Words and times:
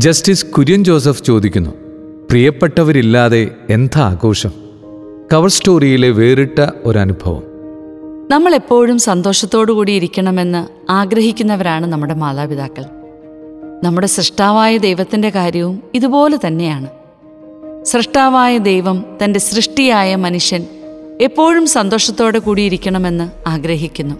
Justice 0.00 0.46
Kurian 0.46 0.84
Joseph 0.84 1.24
ചോദിക്കുന്നു 1.24 1.70
പ്രിയപ്പെട്ടവരില്ലാതെ 2.30 3.50
എന്താ 3.70 4.00
ആഘോഷം? 4.00 4.50
കവർ 5.32 5.48
സ്റ്റോറിയിലെ 5.48 6.10
വേറിട്ട 6.10 6.66
ഒരനുഭവം. 6.84 7.42
നമ്മൾ 8.30 8.54
എപ്പോഴും 8.54 8.98
സന്തോഷത്തോടു 8.98 9.72
കൂടി 9.72 9.92
ഇരിക്കണമെന്ന് 9.92 10.92
ആഗ്രഹിക്കുന്നവരാണ് 10.92 11.86
നമ്മുടെ 11.86 12.14
മാതാപിതാക്കൾ. 12.14 12.84
നമ്മുടെ 13.84 14.06
സൃഷ്ടാവായ 14.06 14.76
ദൈവത്തിന്റെ 14.76 15.30
കാര്യവും 15.30 15.82
ഇതുപോലെ 15.94 16.38
തന്നെയാണ്. 16.46 16.86
സൃഷ്ടാവായ 17.84 18.58
ദൈവം 18.58 19.04
തന്റെ 19.24 19.40
സൃഷ്ടിയായ 19.40 20.16
മനുഷ്യൻ 20.16 20.66
എപ്പോഴും 21.20 21.66
സന്തോഷത്തോടെ 21.66 22.38
കൂടിയിരിക്കണമെന്ന് 22.38 23.48
ആഗ്രഹിക്കുന്നു. 23.48 24.14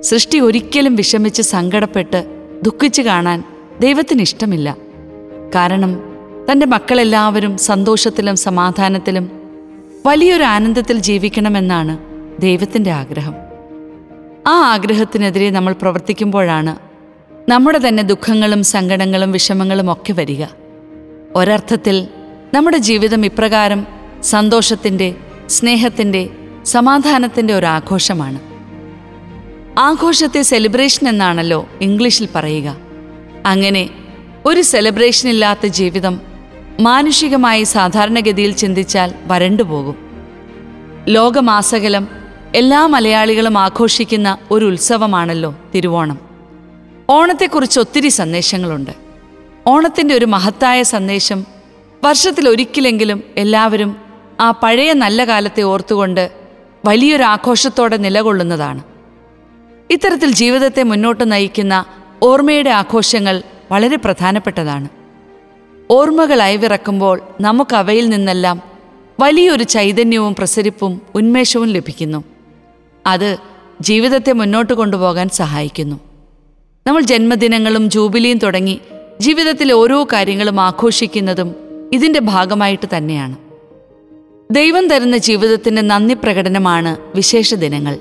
സൃഷ്ടി 0.00 0.40
ഒരിക്കലും 0.40 0.96
വിഷമിച്ച് 0.96 1.42
സങ്കടപ്പെട്ട് 1.42 2.26
ദുഃഖിച്ചു 2.62 3.02
കാണാൻ 3.02 3.44
ദൈവത്തിന് 3.80 4.20
ഇഷ്ടമില്ല 4.20 4.76
കാരണം 5.54 6.00
തന്റെ 6.52 6.66
മക്കളെല്ലാവരും 6.66 7.58
സന്തോഷത്തിലും 7.58 8.36
സമാധാനത്തിലും 8.36 9.30
വലിയൊരു 10.06 10.42
ആനന്ദത്തിൽ 10.42 10.98
ജീവിക്കണമെന്നാണ് 10.98 11.98
ദൈവത്തിന്റെ 12.40 12.90
ആഗ്രഹം. 12.90 13.34
ആ 14.46 14.72
ആഗ്രഹത്തിനെതിരെ 14.72 15.50
നമ്മൾ 15.50 15.72
പ്രവർത്തിക്കുമ്പോഴാണ് 15.72 16.76
നമ്മുടെ 17.50 17.88
തന്നെ 17.88 18.02
ദുഃഖങ്ങളും 18.02 18.62
സങ്കടങ്ങളും 18.62 19.32
വിഷമങ്ങളും 19.32 19.92
ഒക്കെ 19.92 20.12
വരിക. 20.12 20.44
ഒരർത്ഥത്തിൽ 21.36 22.08
നമ്മുടെ 22.54 22.76
ജീവിതം 22.76 23.26
ഇപ്രകാരം 23.26 23.86
സന്തോഷത്തിന്റെ 24.22 25.14
സ്നേഹത്തിന്റെ 25.46 26.28
സമാധാനത്തിന്റെ 26.64 27.54
ഒരു 27.54 27.66
ആഘോഷമാണ്. 27.66 28.40
ആഘോഷത്തെ 29.78 30.42
സെലിബ്രേഷൻ 30.42 31.08
എന്നാണല്ലോ 31.08 31.68
ഇംഗ്ലീഷിൽ 31.80 32.28
പറയുക. 32.34 32.87
അങ്ങനെ 33.48 33.90
ഒരു 34.46 34.60
സെലിബ്രേഷൻ 34.60 35.28
ഇല്ലാത്ത 35.28 35.66
ജീവിതം 35.66 36.14
മാനുഷികമായി 36.80 37.62
സാധാരണഗതിയിൽ 37.76 38.52
ചിന്തിച്ചാൽ 38.52 39.14
വരണ്ടുപോകും 39.26 39.96
ലോകമാസകലം 41.08 42.04
എല്ലാ 42.54 42.86
മലയാളികളും 42.86 43.58
ആഘോഷിക്കുന്ന 43.58 44.38
ഒരു 44.50 44.64
ഉത്സവമാണല്ലോ 44.64 45.50
തിരുവോണം. 45.74 46.18
ഓണത്തെക്കുറിച്ച് 47.10 47.80
ഒത്തിരി 47.80 48.08
സന്ദേശങ്ങളുണ്ട്. 48.08 48.90
ഓണത്തിന്റെ 49.66 50.14
ഒരു 50.14 50.24
മഹത്തായ 50.24 50.82
സന്ദേശം 50.82 51.46
വർഷത്തിൽ 52.04 52.48
ഒരിക്കലെങ്കിലും 52.48 53.22
എല്ലാവരും 53.36 53.90
ആ 54.40 54.50
പഴയ 54.62 54.92
നല്ല 54.92 55.24
കാലത്തെ 55.24 55.62
ഓർത്തുകൊണ്ട് 55.62 56.24
വലിയൊരു 56.84 57.22
ആഘോഷത്തോടെ 57.22 57.96
നിലകൊള്ളുന്നതാണ്. 57.96 58.82
ഇത്തരത്തിൽ 59.90 60.30
ജീവിതത്തെ 60.32 60.82
മുന്നോട്ട് 60.82 61.24
നയിക്കുന്ന 61.32 61.84
ഓർമ്മയുടെ 62.22 62.70
ആഘോഷങ്ങൾ 62.70 63.42
വളരെ 63.72 63.96
പ്രധാനപ്പെട്ടതാണ്. 63.96 64.88
ഓർമ്മകൾ 65.90 66.42
അയവിറക്കുമ്പോൾ 66.42 67.20
നമുക്ക് 67.40 67.76
അവയിൽ 67.76 68.08
നിന്നെല്ലാം 68.08 68.62
വലിയൊരു 69.20 69.62
ചൈതന്യവും 69.62 70.34
പ്രസരിപ്പും 70.34 71.02
ഉന്മേഷവും 71.14 71.66
ലഭിക്കുന്നു. 71.66 72.24
അത് 73.06 73.36
ജീവിതത്തെ 73.80 74.32
മുന്നോട്ട് 74.32 74.72
കൊണ്ടുപോകാൻ 74.72 75.28
സഹായിക്കുന്നു. 75.28 76.00
നമ്മൾ 76.86 77.00
ജന്മദിനങ്ങളും 77.00 77.90
ജൂബിലിയും 77.90 78.38
തുടങ്ങി 78.38 78.80
ജീവിതത്തിലെ 79.20 79.74
ഓരോ 79.74 80.04
കാര്യങ്ങളും 80.04 80.60
ആഘോഷിക്കുന്നതും 80.60 81.54
ഇതിന്റെ 81.92 82.20
ഭാഗമായിട്ട് 82.20 82.96
തന്നെയാണ്. 82.96 83.36
ദൈവം 84.50 84.88
തരുന്ന 84.88 85.16
ജീവിതത്തിന്റെ 85.16 85.82
നന്ദി 85.82 86.14
പ്രകടനമാണ് 86.14 86.96
വിശേഷ 87.14 87.54
ദിനങ്ങൾ. 87.54 87.98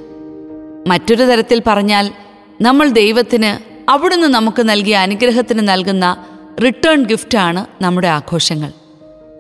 മറ്റൊരു 0.88 1.24
തരത്തിൽ 1.24 1.62
പറഞ്ഞാൽ 1.68 2.12
നമ്മൾ 2.62 2.90
ദൈവത്തിന് 2.90 3.77
അവിടുന്ന് 3.90 4.28
നമുക്ക് 4.28 4.70
നൽകിയ 4.70 4.98
അനുഗ്രഹത്തിന് 4.98 5.68
നൽകുന്ന 5.68 6.26
റിട്ടേൺ 6.66 7.04
ഗിഫ്റ്റാണ് 7.04 7.66
നമ്മുടെ 7.82 8.08
ആഘോഷങ്ങൾ. 8.08 8.72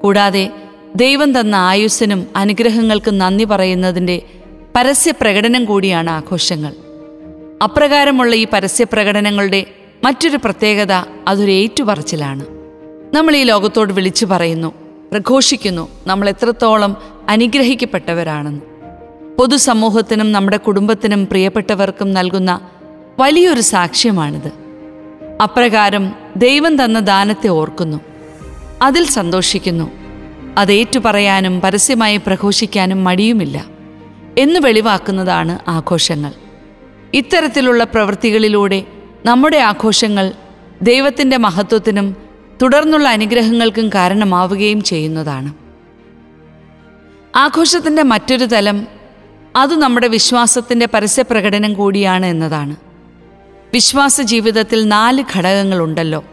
കൂടാതെ 0.03 0.49
ദൈവം 0.95 1.39
തന്ന 1.39 1.55
ആയുസ്സിനും 1.55 2.27
അനുഗ്രഹങ്ങൾക്കും 2.35 3.17
നന്ദി 3.17 3.43
പറയുന്നതിന്റെ 3.43 4.21
പരസ്യ 4.75 5.11
പ്രകടനം 5.11 5.65
കൂടിയാണ് 5.65 6.09
ആഘോഷങ്ങൾ. 6.09 6.73
അപ്രകാരമുള്ള 7.63 8.35
ഈ 8.35 8.47
പരസ്യ 8.53 8.83
പ്രകടനങ്ങളുടെ 8.83 9.65
മറ്റൊരു 10.03 10.37
പ്രത്യേകത 10.37 10.91
അതൊരു 11.27 11.51
ഏറ്റുപറച്ചിലാണ്. 11.51 12.45
നമ്മൾ 13.13 13.35
ഈ 13.35 13.43
ലോകത്തോട് 13.43 13.93
വിളിച്ചു 13.93 14.25
പറയുന്നു 14.25 14.73
പ്രഘോഷിക്കുന്നു 15.11 15.87
നമ്മൾ 16.07 16.29
എത്രത്തോളം 16.29 16.97
അനുഗ്രഹിക്കപ്പെട്ടവരാണെന്ന്. 17.29 18.61
പൊതുസമൂഹത്തിനും 19.37 20.31
നമ്മുടെ 20.31 20.57
കുടുംബത്തിനും 20.57 21.27
പ്രിയപ്പെട്ടവർക്കും 21.27 22.13
നൽകുന്ന 22.13 22.59
വലിയൊരു 23.19 23.61
സാക്ഷ്യമാണിത്. 23.61 24.51
അപ്രകാരം 25.43 26.15
ദൈവം 26.35 26.83
തന്ന 26.83 26.99
ദാനത്തെ 26.99 27.47
ഓർക്കുന്നു. 27.47 28.01
അതിൽ 28.81 29.05
സന്തോഷിക്കുന്നു. 29.05 29.91
അത് 30.57 30.71
ഏറ്റുപറയാനും 30.71 31.61
പരസ്യമായി 31.61 32.17
പ്രഘോഷിക്കാനും 32.17 33.03
മടിയുമില്ല. 33.03 33.65
എന്ന് 34.37 34.59
വെളിവാക്കുന്നതാണ് 34.59 35.59
ആഘോഷങ്ങൾ. 35.67 36.31
ഇത്തരത്തിലുള്ള 37.13 37.83
പ്രവൃത്തികളിലൂടെ 37.83 38.83
നമ്മുടെ 39.25 39.57
ആഘോഷങ്ങൾ 39.57 40.31
ദൈവത്തിന്റെ 40.81 41.37
മഹത്വത്തിനും 41.37 42.15
തുടർന്നുള്ള 42.61 43.09
അനുഗ്രഹങ്ങൾക്കും 43.09 43.89
കാരണമാവുകയും 43.89 44.83
ചെയ്യുന്നതാണ്. 44.83 45.53
ആഘോഷത്തിന്റെ 47.35 48.03
മറ്റൊരു 48.03 48.45
തലം 48.45 48.87
അത് 49.55 49.75
നമ്മുടെ 49.75 50.07
വിശ്വാസത്തിന്റെ 50.07 50.87
പരസ്യപ്രകടനം 50.93 51.73
കൂടിയാണ് 51.73 52.25
എന്നതാണ്. 52.25 52.86
വിശ്വാസ 53.73 54.21
ജീവിതത്തിൽ 54.21 54.87
നാല് 54.87 55.23
ഘടകങ്ങളുണ്ടല്ലോ. 55.35 56.23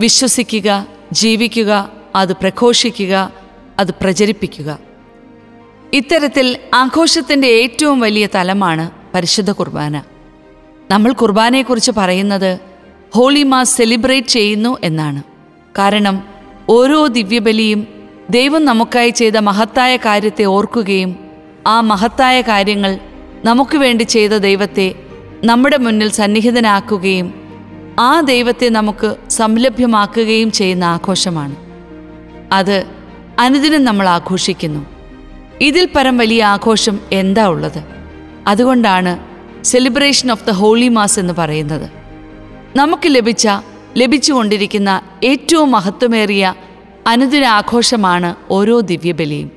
വിശ്വസിക്കുക 0.00 0.86
ജീവിക്കുക 1.12 1.90
അത് 2.14 2.32
പ്രഘോഷിക്കുക 2.32 3.32
അത് 3.78 3.90
പ്രചരിപ്പിക്കുക. 3.92 4.78
ഇത്തരത്തിൽ 5.92 6.58
ആഘോഷത്തിന്റെ 6.74 7.48
ഏറ്റവും 7.48 8.00
വലിയ 8.00 8.28
തലമാണ് 8.34 8.90
പരിശുദ്ധ 9.14 9.50
കുർബാന. 9.50 10.02
നമ്മൾ 10.90 11.12
കുർബാനയെക്കുറിച്ച് 11.12 11.90
പറയുന്നത് 11.90 12.58
ഹോളി 13.14 13.42
മാസ് 13.42 13.76
സെലിബ്രേറ്റ് 13.76 14.28
ചെയ്യുന്നു 14.28 14.78
എന്നാണ്. 14.84 15.22
കാരണം 15.78 16.28
ഓരോ 16.68 17.06
ദിവ്യബലിയും 17.06 17.86
ദൈവം 18.30 18.64
നമുക്കായി 18.64 19.10
ചെയ്ത 19.10 19.36
മഹത്തായ 19.36 19.96
കാര്യത്തെ 19.96 20.44
ഓർക്കുകയും 20.44 21.16
ആ 21.66 21.80
മഹത്തായ 21.80 22.40
കാര്യങ്ങൾ 22.40 22.98
നമുക്ക് 23.44 23.78
വേണ്ടി 23.78 24.02
ചെയ്ത 24.04 24.30
ദൈവത്തെ 24.30 24.94
നമ്മുടെ 25.44 25.76
മുന്നിൽ 25.76 26.08
സന്നിഹിതനാക്കുകയും 26.08 27.34
ആ 27.98 28.20
ദൈവത്തെ 28.20 28.68
നമുക്ക് 28.68 29.30
സംലഭ്യമാക്കുകയും 29.30 30.52
ചെയ്യുന്ന 30.52 30.84
ആഘോഷമാണ്. 30.84 31.56
അത് 32.52 32.86
അനുദിനം 33.38 33.84
നമ്മൾ 33.84 34.08
ആഘോഷിക്കുന്നു. 34.08 34.86
ഇതിൽ 35.60 35.88
പരം 35.96 36.18
വലിയ 36.18 36.44
ആഘോഷം 36.44 37.00
എന്താ 37.12 37.46
ഉള്ളത്? 37.46 37.84
അതുകൊണ്ടാണ് 38.46 39.18
celebration 39.64 40.30
of 40.30 40.46
the 40.46 40.50
holy 40.50 40.88
mass 40.88 41.20
എന്ന് 41.20 41.32
പറയുന്നത്. 41.32 41.90
നമുക്ക് 42.76 43.02
ലഭിച്ച 43.06 43.48
ലഭിച്ചുകൊണ്ടിരിക്കുന്ന 43.96 45.00
ഏറ്റവും 45.24 45.70
മഹത്വമേറിയ 45.70 46.54
അനുദിന 47.06 47.44
ആഘോഷമാണ് 47.44 48.34
ഓരോ 48.50 48.80
ദിവ്യബലിയും. 48.80 49.50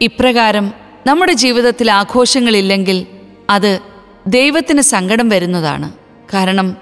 ഇപ്രകാരം 0.00 0.72
നമ്മുടെ 1.06 1.32
ജീവിതത്തിൽ 1.32 1.90
ആഘോഷങ്ങളില്ലെങ്കിൽ 1.90 3.06
അത് 3.50 3.91
ദൈവത്തിന് 4.26 4.80
സങ്കടം 4.80 5.28
വരുന്നതാണ്. 5.28 5.92
കാരണം 6.34 6.76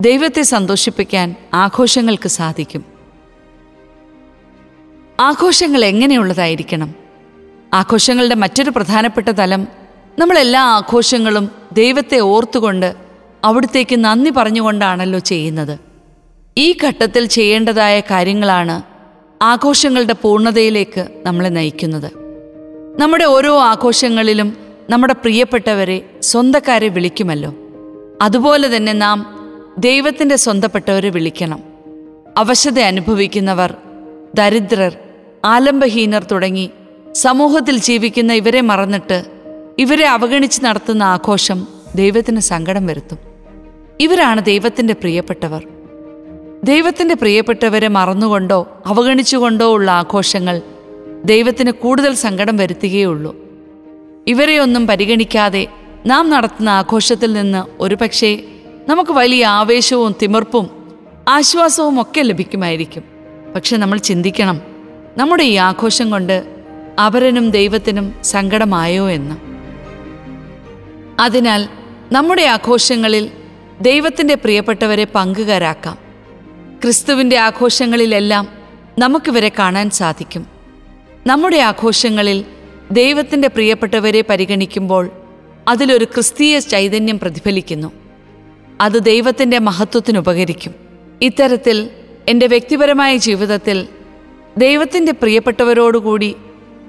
ദൈവത്തെ 0.00 0.42
സന്തോഷിപ്പിക്കാൻ 0.42 1.34
ആഘോഷങ്ങൾക്ക് 1.54 2.28
സാധിക്കും. 2.28 2.84
ആഘോഷങ്ങൾ 5.20 5.84
എങ്ങനെയുള്ളതായിരിക്കണം? 5.84 6.94
ആഘോഷങ്ങളുടെ 7.74 8.34
മറ്റൊരു 8.34 8.70
പ്രധാനപ്പെട്ട 8.70 9.28
തലം 9.28 9.68
നമ്മളെല്ലാ 10.18 10.60
ആഘോഷങ്ങളും 10.60 11.50
ദൈവത്തെ 11.72 12.18
ഓർത്തുകൊണ്ട് 12.18 12.94
അവിടത്തേക്ക് 13.44 14.04
നന്ദി 14.04 14.30
പറഞ്ഞുകൊണ്ടാണല്ലോ 14.30 15.18
ചെയ്യുന്നത്. 15.18 15.78
ഈ 16.58 16.76
ഘട്ടത്തിൽ 16.84 17.26
ചെയ്യേണ്ടതായ 17.26 18.00
കാര്യങ്ങളാണ് 18.00 18.82
ആഘോഷങ്ങളുടെ 19.42 20.12
പൂർണതയിലേക്ക് 20.12 21.08
നമ്മളെ 21.26 21.48
നയിക്കുന്നത്. 21.48 22.12
നമ്മുടെ 23.00 23.24
ഓരോ 23.24 23.58
ആഘോഷങ്ങളിലും 23.60 24.56
നമ്മുടെ 24.92 25.12
പ്രിയപ്പെട്ടവരെ 25.12 26.10
സ്വന്തക്കാരെ 26.22 26.88
വിളിക്കുമല്ലോ. 26.88 27.54
അതുപോലെ 28.22 28.76
തന്നെ 28.76 28.92
നാം 28.92 29.48
ദൈവത്തിന്റെ 29.78 30.36
സ്വന്തപ്പെട്ടവരെ 30.36 31.10
വിളിക്കണം. 31.10 31.60
അവശത 32.36 32.78
അനുഭവിക്കുന്നവർ 32.78 33.74
ദരിദ്രർ 34.34 34.96
ആലംബഹീനർ 35.44 36.22
തുടങ്ങി 36.22 36.70
സമൂഹത്തിൽ 37.12 37.78
ജീവിക്കുന്ന 37.78 38.32
ഇവരെ 38.32 38.60
മറന്നിട്ട് 38.60 39.24
ഇവരെ 39.78 40.06
അവഗണിച്ച് 40.06 40.64
നടത്തുന്ന 40.64 41.02
ആഘോഷം 41.02 41.66
ദൈവത്തിന് 41.94 42.40
സങ്കടം 42.40 42.86
വരുത്തും. 42.86 43.18
ഇവരാണ് 44.00 44.44
ദൈവത്തിന്റെ 44.44 44.94
പ്രിയപ്പെട്ടവർ. 44.94 45.66
ദൈവത്തിന്റെ 46.64 47.14
പ്രിയപ്പെട്ടവരെ 47.14 47.88
മറന്നുകൊണ്ടോ 47.88 48.68
അവഗണിച്ചുകൊണ്ടോ 48.86 49.72
ഉള്ള 49.72 49.90
ആഘോഷങ്ങൾ 49.90 50.62
ദൈവത്തിന് 51.24 51.70
കൂടുതൽ 51.70 52.14
സങ്കടം 52.14 52.56
വരുത്തുകയുള്ളൂ 52.56 53.41
ഇവരെയൊന്നും 54.26 54.86
പരിഗണിക്കാതെ 54.86 55.66
നാം 56.06 56.30
നടത്തുന്ന 56.30 56.68
ആഘോഷത്തിൽ 56.68 57.32
നിന്ന് 57.32 57.82
ഒരുപക്ഷെ 57.82 58.42
നമുക്ക് 58.88 59.10
വലിയ 59.10 59.46
ആവേശവും 59.46 60.14
തിമിർപ്പും 60.22 60.94
ആശ്വാസവും 61.28 62.00
ഒക്കെ 62.00 62.20
ലഭിക്കുമായിരിക്കും. 62.20 63.02
പക്ഷെ 63.54 63.76
നമ്മൾ 63.76 63.98
ചിന്തിക്കണം 63.98 64.60
നമ്മുടെ 65.16 65.42
ഈ 65.42 65.56
ആഘോഷം 65.56 66.10
കൊണ്ട് 66.10 66.46
അപരനും 67.06 67.50
ദൈവത്തിനും 67.50 68.14
സങ്കടമായോ 68.22 69.10
എന്ന്. 69.10 69.34
അതിനാൽ 71.20 71.68
നമ്മുടെ 72.12 72.42
ആഘോഷങ്ങളിൽ 72.42 73.30
ദൈവത്തിന്റെ 73.80 74.34
പ്രിയപ്പെട്ടവരെ 74.34 75.04
പങ്കുകാരാക്കാം. 75.04 75.98
ക്രിസ്തുവിന്റെ 76.84 77.36
ആഘോഷങ്ങളിലെല്ലാം 77.36 78.48
നമുക്കിവരെ 78.98 79.52
കാണാൻ 79.58 79.90
സാധിക്കും. 79.90 80.46
നമ്മുടെ 81.26 81.56
ആഘോഷങ്ങളിൽ 81.56 82.44
ദൈവത്തിന്റെ 82.92 83.48
പ്രിയപ്പെട്ടവരെ 83.48 84.20
പരിഗണിക്കുമ്പോൾ 84.20 85.10
അതിലൊരു 85.68 86.04
ക്രിസ്തീയ 86.04 86.58
ചൈതന്യം 86.58 87.18
പ്രതിഫലിക്കുന്നു. 87.18 87.92
അത് 88.80 89.02
ദൈവത്തിന്റെ 89.02 89.58
മഹത്വത്തിനുപകരിക്കും 89.58 90.74
ഇത്തരത്തിൽ 91.22 91.90
എന്റെ 92.28 92.46
വ്യക്തിപരമായ 92.46 93.16
ജീവിതത്തിൽ 93.16 93.86
ദൈവത്തിന്റെ 94.58 95.12
പ്രിയപ്പെട്ടവരോടുകൂടി 95.12 96.36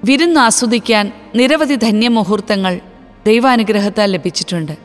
വിരുന്ന് 0.05 0.39
ആസ്വദിക്കാൻ 0.39 1.11
നിരവധി 1.35 1.75
ധന്യമുഹൂർത്തങ്ങൾ 1.75 2.79
ദൈവാനുഗ്രഹത്താൽ 3.25 4.11
ലഭിച്ചിട്ടുണ്ട്. 4.11 4.77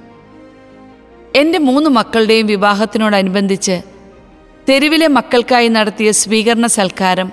എന്റെ 1.36 1.58
മൂന്ന് 1.58 1.90
മക്കളുടെയും 1.90 2.46
വിവാഹത്തിനോടനുബന്ധിച്ച് 2.46 3.80
തെരുവിലെ 4.68 5.06
മക്കൾക്കായി 5.06 5.68
നടത്തിയ 5.68 6.12
സ്വീകരണ 6.12 6.66
സൽക്കാരം 6.66 7.32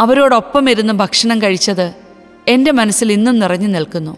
അവരോടൊപ്പം 0.00 0.70
ഇരുന്ന് 0.70 0.92
ഭക്ഷണം 0.92 1.42
കഴിച്ചത് 1.42 2.01
എന്റെ 2.48 2.70
മനസ്സിൽ 2.70 3.12
ഇന്നും 3.12 3.38
നിറഞ്ഞു 3.38 3.68
നിൽക്കുന്നു. 3.68 4.16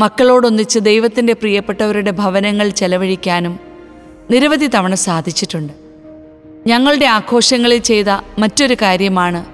മക്കളോടൊന്നിച്ച് 0.00 0.78
ദൈവത്തിന്റെ 0.78 1.32
പ്രിയപ്പെട്ടവരുടെ 1.32 2.10
ഭവനങ്ങൾ 2.10 2.68
ചെലവഴിക്കാനും 2.68 3.60
നിരവധി 4.30 4.66
തവണ 4.66 4.94
സാധിച്ചിട്ടുണ്ട്. 4.94 5.72
ഞങ്ങളുടെ 6.66 7.06
ആഘോഷങ്ങളിൽ 7.06 7.78
ചെയ്ത 7.78 8.08
മറ്റൊരു 8.38 8.76
കാര്യമാണ് 8.82 9.44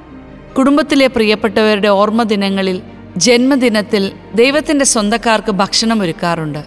കുടുംബത്തിലെ 0.55 1.06
പ്രിയപ്പെട്ടവരുടെ 1.06 1.88
ഓർമ്മ 1.88 2.23
ദിനങ്ങളിൽ 2.23 2.82
ജന്മദിനത്തിൽ 3.17 4.12
ദൈവത്തിന്റെ 4.34 4.84
സ്വന്തക്കാർക്ക് 4.84 5.52
ഭക്ഷണം 5.52 6.02
ഒരുക്കാറുണ്ട്. 6.02 6.64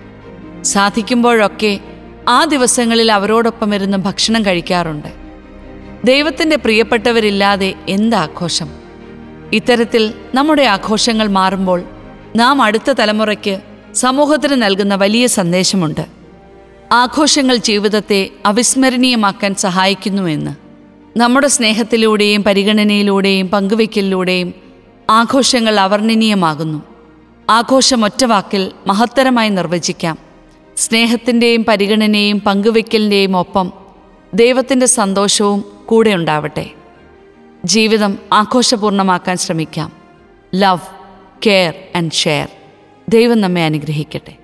സാധിക്കുമ്പോഴൊക്കെ 0.63 1.79
ആ 2.29 2.45
ദിവസങ്ങളിൽ 2.45 3.11
അവരോടൊപ്പം 3.11 3.75
ഇരുന്ന് 3.75 3.97
ഭക്ഷണം 3.97 4.45
കഴിക്കാറുണ്ട്. 4.45 5.07
ദൈവത്തിന്റെ 6.03 6.55
പ്രിയപ്പെട്ടവരില്ലാതെ 6.55 7.73
എന്ത് 7.89 8.15
ആഘോഷം? 8.15 8.80
ഇത്തരത്തിൽ 9.53 10.13
നമ്മുടെ 10.35 10.61
ആഘോഷങ്ങൾ 10.61 11.27
മാറുമ്പോൾ 11.27 11.83
നാം 12.35 12.61
അടുത്ത 12.61 12.91
തലമുറയ്ക്ക് 12.91 13.61
സമൂഹത്തിന് 13.93 14.61
നൽകുന്ന 14.61 14.95
വലിയ 14.95 15.27
സന്ദേശമുണ്ട്. 15.27 16.05
ആഘോഷങ്ങൾ 16.91 17.55
ജീവിതത്തെ 17.55 18.29
അവിസ്മരണീയമാക്കാൻ 18.45 19.55
സഹായിക്കുന്നുവെന്ന്. 19.55 20.51
നമ്മുടെ 21.19 21.47
സ്നേഹത്തിലൂടെയും 21.47 22.43
പരിഗണനയിലൂടെയും 22.43 23.47
പങ്കുവയ്ക്കലിലൂടെയും 23.47 24.53
ആഘോഷങ്ങൾ 25.09 25.79
അവർണനീയമാകുന്നു. 25.79 26.83
ആഘോഷം 27.49 28.05
ഒറ്റ 28.05 28.25
വാക്കിൽ 28.25 28.71
മഹത്തരമായി 28.87 29.49
നിർവചിക്കാം. 29.49 30.17
സ്നേഹത്തിന്റെയും 30.77 31.65
പരിഗണനയും 31.65 32.39
പങ്കുവയ്ക്കലിന്റെയും 32.39 33.37
ഒപ്പം 33.37 33.71
ദൈവത്തിന്റെ 34.33 34.85
സന്തോഷവും 34.85 35.63
കൂടെ 35.85 36.11
ഉണ്ടാവട്ടെ. 36.11 36.69
ജീവിതം 37.65 38.17
ആഘോഷപൂർണമാക്കാൻ 38.33 39.37
ശ്രമിക്കാം. 39.37 39.91
ലവ് 40.55 40.79
കെയർ 41.45 41.73
ആൻഡ് 41.95 42.11
ഷെയർ 42.11 42.47
ദൈവം 43.09 43.41
നമ്മെ 43.41 43.63
അനുഗ്രഹിക്കട്ടെ. 43.65 44.40